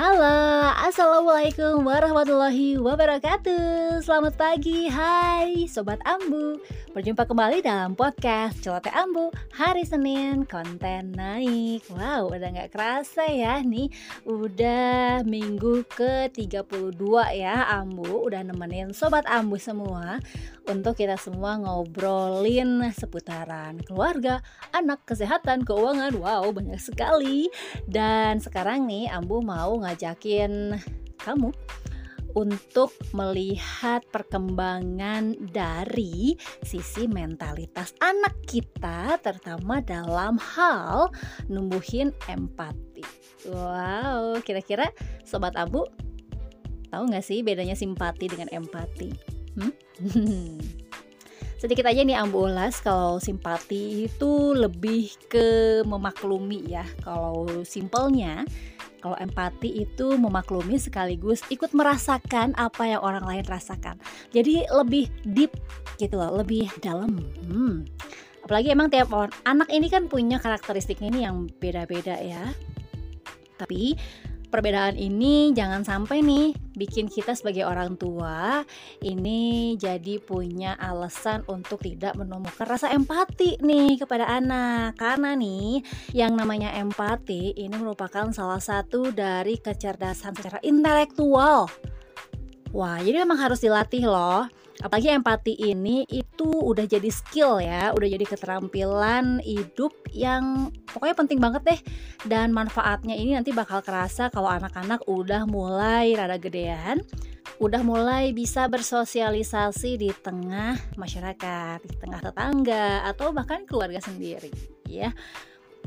[0.00, 4.00] Halo, Assalamualaikum warahmatullahi wabarakatuh.
[4.00, 6.56] Selamat pagi, hai Sobat Ambu.
[6.96, 11.84] Berjumpa kembali dalam podcast Celoteh Ambu Hari Senin, konten naik.
[11.92, 13.92] Wow, udah gak kerasa ya nih.
[14.24, 16.96] Udah minggu ke-32
[17.36, 18.24] ya Ambu.
[18.24, 20.16] Udah nemenin Sobat Ambu semua
[20.70, 24.38] Untuk kita semua ngobrolin seputaran keluarga
[24.70, 27.50] Anak, kesehatan, keuangan Wow, banyak sekali
[27.90, 30.78] Dan sekarang nih Ambu mau ngajakin
[31.18, 31.50] kamu
[32.30, 41.10] untuk melihat perkembangan dari sisi mentalitas anak kita terutama dalam hal
[41.50, 43.02] numbuhin empati.
[43.50, 44.94] Wow, kira-kira
[45.26, 45.82] sobat Abu
[46.94, 49.39] tahu nggak sih bedanya simpati dengan empati?
[49.58, 49.72] Hmm?
[51.60, 56.88] Sedikit aja nih Ambu ulas kalau simpati itu lebih ke memaklumi ya.
[57.04, 58.48] Kalau simpelnya
[59.00, 64.00] kalau empati itu memaklumi sekaligus ikut merasakan apa yang orang lain rasakan.
[64.32, 65.52] Jadi lebih deep
[66.00, 67.20] gitu loh, lebih dalam.
[67.44, 67.84] Hmm.
[68.44, 72.56] Apalagi emang tiap orang anak ini kan punya karakteristiknya ini yang beda-beda ya.
[73.60, 74.00] Tapi
[74.50, 78.66] perbedaan ini jangan sampai nih bikin kita sebagai orang tua
[79.00, 84.98] ini jadi punya alasan untuk tidak menumbuhkan rasa empati nih kepada anak.
[84.98, 85.80] Karena nih
[86.12, 91.70] yang namanya empati ini merupakan salah satu dari kecerdasan secara intelektual
[92.70, 94.46] wah jadi memang harus dilatih loh.
[94.80, 101.36] Apalagi empati ini itu udah jadi skill ya udah jadi keterampilan hidup yang pokoknya penting
[101.36, 101.80] banget deh.
[102.24, 107.04] Dan manfaatnya ini nanti bakal kerasa kalau anak-anak udah mulai rada gedean
[107.60, 114.48] udah mulai bisa bersosialisasi di tengah masyarakat di tengah tetangga atau bahkan keluarga sendiri
[114.88, 115.12] ya.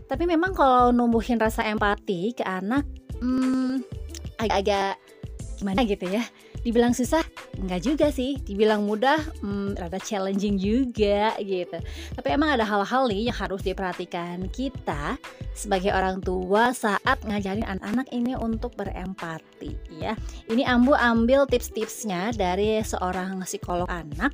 [0.05, 2.85] Tapi memang kalau numbuhin rasa empati ke anak
[3.17, 3.81] hmm,
[4.37, 5.01] agak-agak
[5.57, 6.21] gimana gitu ya
[6.63, 7.21] dibilang susah?
[7.59, 8.39] Enggak juga sih.
[8.41, 11.77] Dibilang mudah hmm, rada challenging juga gitu.
[12.15, 14.47] Tapi emang ada hal-hal nih yang harus diperhatikan.
[14.49, 15.19] Kita
[15.53, 20.17] sebagai orang tua saat ngajarin anak-anak ini untuk berempati ya.
[20.49, 24.33] Ini Ambu ambil tips-tipsnya dari seorang psikolog anak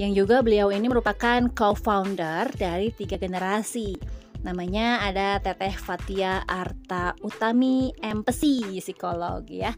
[0.00, 3.94] yang juga beliau ini merupakan co-founder dari tiga generasi.
[4.40, 9.68] Namanya ada Teteh Fatia Arta Utami Empesi psikolog ya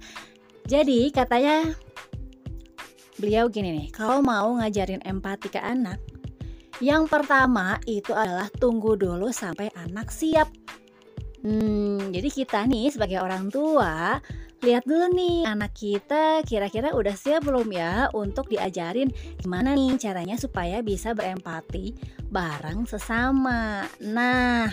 [0.67, 1.75] jadi katanya
[3.19, 6.03] beliau gini nih, kalau mau ngajarin empati ke anak,
[6.83, 10.50] yang pertama itu adalah tunggu dulu sampai anak siap.
[11.43, 14.23] Hmm, jadi kita nih sebagai orang tua
[14.62, 19.11] lihat dulu nih anak kita kira-kira udah siap belum ya untuk diajarin
[19.43, 21.99] gimana nih caranya supaya bisa berempati
[22.31, 23.91] bareng sesama.
[23.99, 24.71] Nah,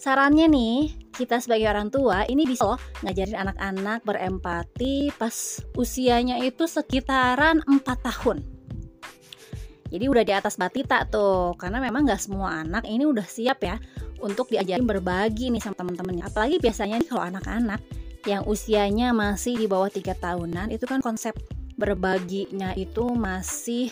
[0.00, 6.64] Sarannya nih, kita sebagai orang tua ini bisa loh ngajarin anak-anak berempati pas usianya itu
[6.64, 8.40] sekitaran 4 tahun.
[9.90, 13.76] Jadi udah di atas batita tuh, karena memang gak semua anak ini udah siap ya
[14.22, 16.24] untuk diajarin berbagi nih sama teman-temannya.
[16.30, 17.80] Apalagi biasanya nih kalau anak-anak
[18.24, 21.34] yang usianya masih di bawah tiga tahunan itu kan konsep
[21.74, 23.90] berbaginya itu masih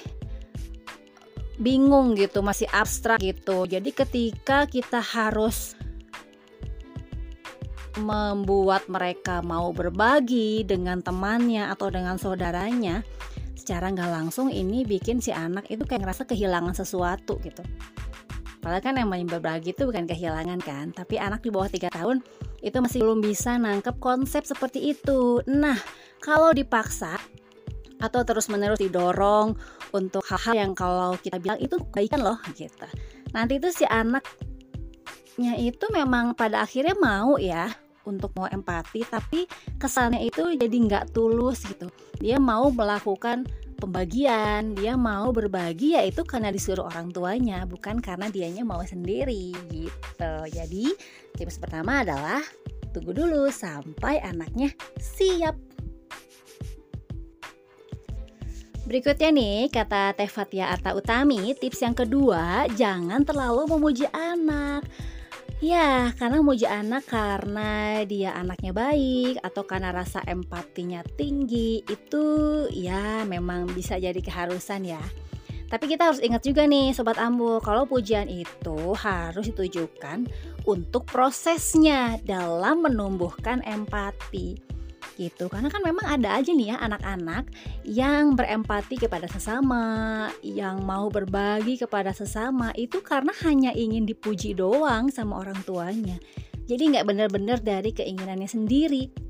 [1.58, 3.66] bingung gitu, masih abstrak gitu.
[3.66, 5.74] Jadi ketika kita harus
[8.00, 13.02] membuat mereka mau berbagi dengan temannya atau dengan saudaranya
[13.58, 17.60] secara nggak langsung ini bikin si anak itu kayak ngerasa kehilangan sesuatu gitu.
[18.64, 22.24] Padahal kan yang berbagi itu bukan kehilangan kan tapi anak di bawah 3 tahun
[22.64, 25.44] itu masih belum bisa nangkep konsep seperti itu.
[25.46, 25.76] Nah
[26.24, 27.20] kalau dipaksa
[27.98, 29.58] atau terus menerus didorong
[29.90, 32.86] untuk hal-hal yang kalau kita bilang itu kebaikan loh gitu.
[33.34, 37.68] Nanti itu si anaknya itu memang pada akhirnya mau ya
[38.08, 39.44] untuk mau empati tapi
[39.76, 41.92] kesannya itu jadi nggak tulus gitu.
[42.16, 43.44] Dia mau melakukan
[43.78, 50.32] pembagian dia mau berbagi yaitu karena disuruh orang tuanya bukan karena dianya mau sendiri gitu.
[50.50, 50.90] Jadi
[51.38, 52.42] tips pertama adalah
[52.90, 55.54] tunggu dulu sampai anaknya siap.
[58.88, 64.88] Berikutnya nih, kata Teh Fatia Arta Utami, tips yang kedua, jangan terlalu memuji anak.
[65.58, 72.26] Ya, karena muji anak karena dia anaknya baik atau karena rasa empatinya tinggi itu
[72.70, 75.02] ya memang bisa jadi keharusan ya.
[75.66, 80.30] Tapi kita harus ingat juga nih sobat Ambu, kalau pujian itu harus ditujukan
[80.62, 84.67] untuk prosesnya dalam menumbuhkan empati
[85.18, 87.50] gitu karena kan memang ada aja nih ya anak-anak
[87.82, 95.10] yang berempati kepada sesama yang mau berbagi kepada sesama itu karena hanya ingin dipuji doang
[95.10, 96.22] sama orang tuanya
[96.70, 99.28] jadi nggak benar-benar dari keinginannya sendiri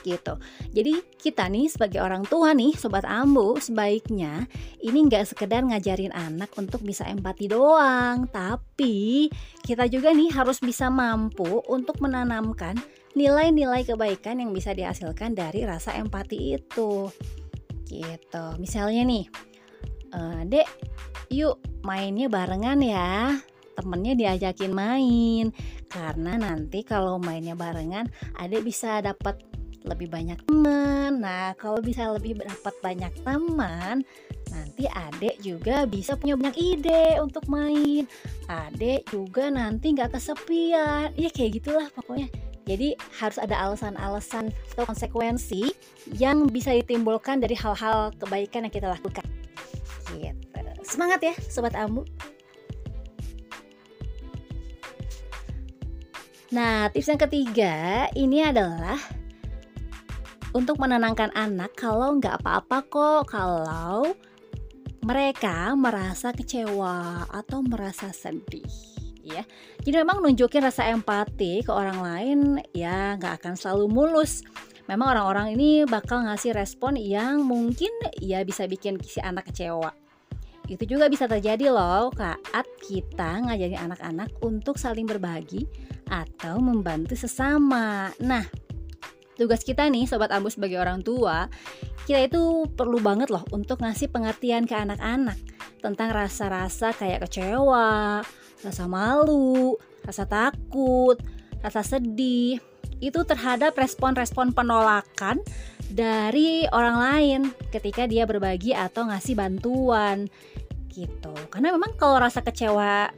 [0.00, 0.40] gitu.
[0.72, 4.48] Jadi kita nih sebagai orang tua nih sobat ambu sebaiknya
[4.80, 9.28] ini nggak sekedar ngajarin anak untuk bisa empati doang, tapi
[9.60, 12.80] kita juga nih harus bisa mampu untuk menanamkan
[13.14, 17.10] nilai-nilai kebaikan yang bisa dihasilkan dari rasa empati itu.
[17.90, 18.44] Gitu.
[18.62, 19.24] Misalnya nih,
[20.14, 20.68] uh, Dek,
[21.30, 23.34] yuk mainnya barengan ya.
[23.74, 25.50] Temennya diajakin main.
[25.90, 28.06] Karena nanti kalau mainnya barengan
[28.38, 29.42] adek bisa dapat
[29.82, 31.18] lebih banyak teman.
[31.18, 34.04] Nah kalau bisa lebih dapat banyak teman
[34.50, 38.04] nanti adek juga bisa punya banyak ide untuk main.
[38.46, 41.10] Adek juga nanti nggak kesepian.
[41.16, 42.28] Ya kayak gitulah pokoknya
[42.70, 45.74] jadi harus ada alasan-alasan atau konsekuensi
[46.14, 49.26] yang bisa ditimbulkan dari hal-hal kebaikan yang kita lakukan.
[50.10, 50.38] Gitu.
[50.86, 52.02] semangat ya sobat ambu.
[56.50, 58.98] Nah, tips yang ketiga ini adalah
[60.50, 64.10] untuk menenangkan anak kalau nggak apa-apa kok kalau
[65.06, 69.44] mereka merasa kecewa atau merasa sedih ya
[69.80, 72.38] jadi memang nunjukin rasa empati ke orang lain
[72.76, 74.44] ya nggak akan selalu mulus.
[74.90, 79.94] Memang orang-orang ini bakal ngasih respon yang mungkin ya bisa bikin si anak kecewa.
[80.66, 85.66] Itu juga bisa terjadi loh saat kita ngajarin anak-anak untuk saling berbagi
[86.10, 88.10] atau membantu sesama.
[88.18, 88.42] Nah,
[89.38, 91.46] tugas kita nih sobat Ambu sebagai orang tua,
[92.04, 95.38] kita itu perlu banget loh untuk ngasih pengertian ke anak-anak
[95.80, 98.20] tentang rasa-rasa kayak kecewa,
[98.64, 101.16] rasa malu, rasa takut,
[101.64, 102.60] rasa sedih.
[103.00, 105.40] Itu terhadap respon-respon penolakan
[105.88, 107.40] dari orang lain
[107.72, 110.28] ketika dia berbagi atau ngasih bantuan
[110.92, 111.32] gitu.
[111.48, 113.08] Karena memang kalau rasa kecewa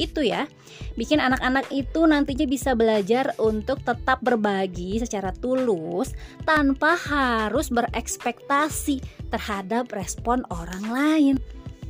[0.00, 0.48] itu ya
[0.96, 8.98] bikin anak-anak itu nantinya bisa belajar untuk tetap berbagi secara tulus tanpa harus berekspektasi
[9.30, 11.36] terhadap respon orang lain.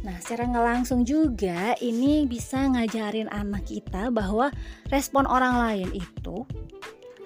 [0.02, 4.50] Nah, secara nggak langsung juga ini bisa ngajarin anak kita bahwa
[4.90, 6.42] respon orang lain itu,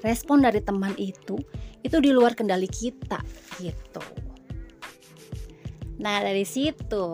[0.04, 1.40] respon dari teman itu,
[1.80, 3.20] itu di luar kendali kita
[3.64, 4.04] gitu.
[6.04, 7.08] Nah, dari situ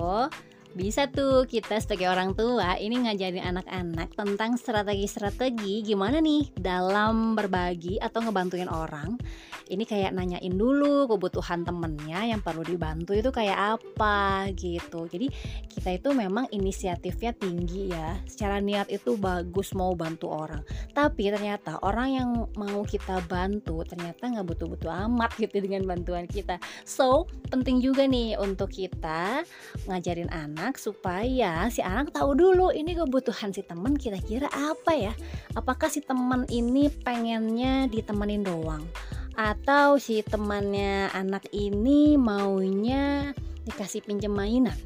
[0.72, 8.00] bisa tuh kita sebagai orang tua ini ngajarin anak-anak tentang strategi-strategi gimana nih dalam berbagi
[8.00, 9.20] atau ngebantuin orang
[9.72, 15.08] ini kayak nanyain dulu kebutuhan temennya yang perlu dibantu itu kayak apa gitu.
[15.08, 15.32] Jadi
[15.72, 18.20] kita itu memang inisiatifnya tinggi ya.
[18.28, 20.60] Secara niat itu bagus mau bantu orang.
[20.92, 22.28] Tapi ternyata orang yang
[22.60, 26.60] mau kita bantu ternyata nggak butuh-butuh amat gitu dengan bantuan kita.
[26.84, 29.40] So penting juga nih untuk kita
[29.88, 35.12] ngajarin anak supaya si anak tahu dulu ini kebutuhan si teman kira-kira apa ya?
[35.56, 38.84] Apakah si teman ini pengennya ditemenin doang
[39.36, 43.32] atau si temannya anak ini maunya
[43.64, 44.76] dikasih pinjam mainan.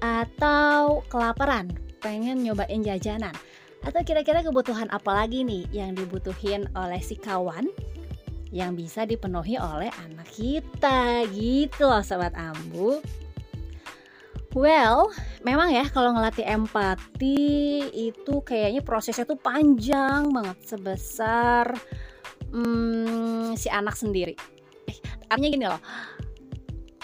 [0.00, 1.70] Atau kelaparan
[2.00, 3.34] pengen nyobain jajanan.
[3.80, 7.68] Atau kira-kira kebutuhan apa lagi nih yang dibutuhin oleh si kawan
[8.50, 11.24] yang bisa dipenuhi oleh anak kita?
[11.30, 13.00] Gitu loh sobat ambu.
[14.50, 15.14] Well,
[15.46, 17.38] memang ya kalau ngelatih empati
[17.94, 21.70] itu kayaknya prosesnya tuh panjang banget sebesar
[22.52, 24.34] hmm, si anak sendiri.
[24.86, 24.98] Eh,
[25.30, 25.82] artinya gini loh.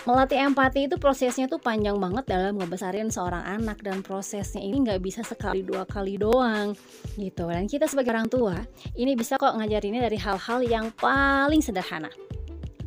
[0.07, 5.03] Melatih empati itu prosesnya tuh panjang banget dalam ngebesarin seorang anak dan prosesnya ini nggak
[5.03, 6.79] bisa sekali dua kali doang
[7.19, 7.51] gitu.
[7.51, 8.55] Dan kita sebagai orang tua
[8.95, 12.07] ini bisa kok ngajarinnya dari hal-hal yang paling sederhana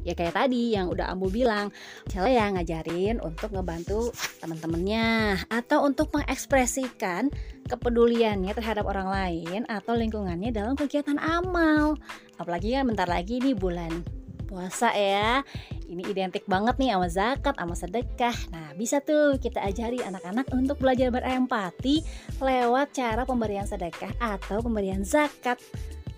[0.04, 1.72] ya kayak tadi yang udah Ambu bilang.
[2.08, 7.32] Misalnya ya ngajarin untuk ngebantu teman-temannya atau untuk mengekspresikan
[7.70, 12.00] kepeduliannya terhadap orang lain atau lingkungannya dalam kegiatan amal.
[12.42, 14.04] Apalagi kan bentar lagi nih bulan
[14.50, 15.46] puasa ya.
[15.86, 18.38] Ini identik banget nih sama zakat sama sedekah.
[18.50, 22.02] Nah bisa tuh kita ajari anak-anak untuk belajar berempati
[22.42, 25.62] lewat cara pemberian sedekah atau pemberian zakat.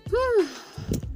[0.08, 1.11] Hmm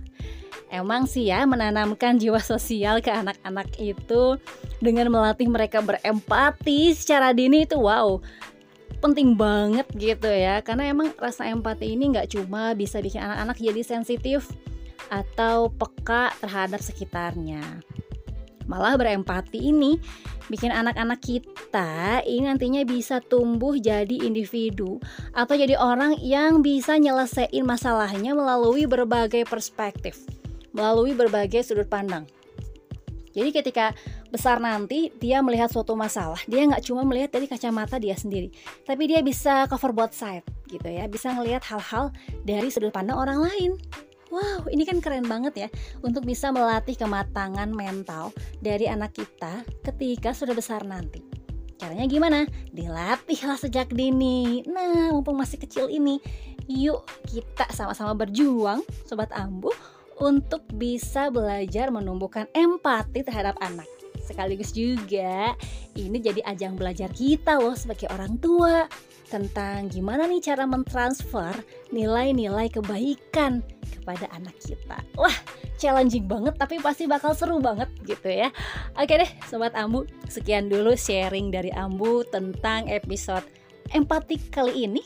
[0.67, 4.35] Emang sih ya menanamkan jiwa sosial ke anak-anak itu
[4.83, 8.19] dengan melatih mereka berempati secara dini itu wow
[8.99, 10.59] penting banget gitu ya.
[10.65, 14.51] Karena emang rasa empati ini nggak cuma bisa bikin anak-anak jadi sensitif
[15.07, 17.63] atau peka terhadap sekitarnya.
[18.67, 19.95] Malah berempati ini
[20.51, 24.99] bikin anak-anak kita ini nantinya bisa tumbuh jadi individu
[25.31, 30.27] atau jadi orang yang bisa nyelesain masalahnya melalui berbagai perspektif
[30.77, 32.29] melalui berbagai sudut pandang.
[33.37, 33.93] Jadi ketika
[34.33, 38.49] besar nanti dia melihat suatu masalah, dia nggak cuma melihat dari kacamata dia sendiri,
[38.89, 42.09] tapi dia bisa cover both side gitu ya, bisa ngelihat hal-hal
[42.49, 43.77] dari sudut pandang orang lain.
[44.33, 45.69] Wow, ini kan keren banget ya
[46.03, 51.23] untuk bisa melatih kematangan mental dari anak kita ketika sudah besar nanti.
[51.77, 52.49] Caranya gimana?
[52.73, 54.65] Dilatihlah sejak dini.
[54.65, 56.19] Nah, mumpung masih kecil ini,
[56.67, 59.71] yuk kita sama-sama berjuang, sobat Ambu,
[60.21, 63.89] untuk bisa belajar menumbuhkan empati terhadap anak.
[64.27, 65.55] Sekaligus juga
[65.95, 68.91] ini jadi ajang belajar kita loh sebagai orang tua
[69.27, 71.55] tentang gimana nih cara mentransfer
[71.91, 74.99] nilai-nilai kebaikan kepada anak kita.
[75.19, 75.35] Wah,
[75.79, 78.51] challenging banget tapi pasti bakal seru banget gitu ya.
[78.99, 83.47] Oke deh, sobat Ambu, sekian dulu sharing dari Ambu tentang episode
[83.95, 85.03] empati kali ini.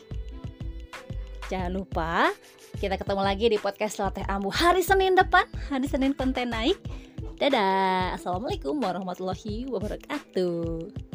[1.50, 2.30] Jangan lupa
[2.78, 6.78] kita ketemu lagi di podcast Latih Ambu hari Senin depan, hari Senin konten naik.
[7.42, 8.14] Dadah.
[8.14, 11.09] Assalamualaikum warahmatullahi wabarakatuh.